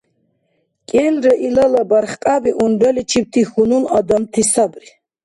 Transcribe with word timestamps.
КӀелра 0.89 1.33
илала 1.45 1.81
бархкьяби 1.89 2.51
унраличибти 2.63 3.41
хьунул 3.49 3.83
адамти 3.97 4.43
сабри. 4.53 4.89